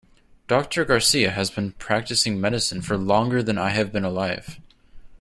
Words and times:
Doctor 0.47 0.83
Garcia 0.83 1.29
has 1.29 1.51
been 1.51 1.73
practicing 1.73 2.41
medicine 2.41 2.81
for 2.81 2.97
longer 2.97 3.43
than 3.43 3.59
I 3.59 3.69
have 3.69 3.91
been 3.91 4.03
alive. 4.03 4.59